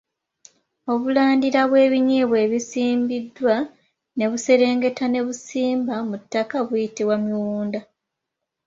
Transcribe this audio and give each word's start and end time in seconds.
Obulandira 0.91 1.61
bwe 1.69 1.85
binyeebwa 1.91 2.37
ebisimbiddwa 2.45 3.55
ne 4.15 4.25
buserengeta 4.31 5.05
ne 5.09 5.21
busimba 5.27 5.95
mu 6.09 6.15
ttaka 6.21 6.57
buyitibwa 6.67 7.15
Miwunda. 7.25 7.79